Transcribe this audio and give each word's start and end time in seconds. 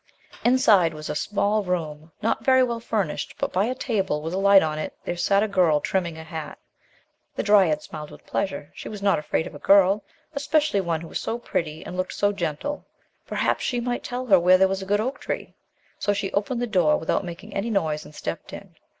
INSIDE 0.43 0.95
was 0.95 1.11
a 1.11 1.15
small 1.15 1.61
room, 1.61 2.11
not 2.23 2.43
very 2.43 2.63
well 2.63 2.79
furnished, 2.79 3.35
and 3.39 3.51
by 3.51 3.65
a 3.65 3.75
table, 3.75 4.19
with 4.23 4.33
a 4.33 4.37
light 4.39 4.63
on 4.63 4.79
it, 4.79 4.97
there 5.05 5.15
sat 5.15 5.43
a 5.43 5.47
girl, 5.47 5.79
trimming 5.79 6.17
a 6.17 6.23
hat. 6.23 6.57
The 7.35 7.43
dryad 7.43 7.83
smiled 7.83 8.09
with 8.09 8.25
pleasure; 8.25 8.71
she 8.73 8.89
was 8.89 9.03
not 9.03 9.19
afraid 9.19 9.45
of 9.45 9.53
a 9.53 9.59
girl, 9.59 10.03
especially 10.33 10.81
one 10.81 11.01
who 11.01 11.07
was 11.07 11.21
so 11.21 11.37
pretty, 11.37 11.85
and 11.85 11.95
looked 11.95 12.13
so 12.13 12.31
gentle. 12.31 12.83
Perhaps 13.27 13.63
she 13.63 13.79
might 13.79 14.03
tell 14.03 14.25
her 14.25 14.39
where 14.39 14.57
there 14.57 14.67
was 14.67 14.81
a 14.81 14.85
good 14.87 14.99
oak 14.99 15.19
tree; 15.19 15.53
so 15.99 16.13
she 16.13 16.33
opened 16.33 16.63
the 16.63 16.65
door, 16.65 16.97
without 16.97 17.23
making 17.23 17.53
any 17.53 17.69
noise, 17.69 18.03
and 18.03 18.15
stepped 18.15 18.53
in. 18.53 18.73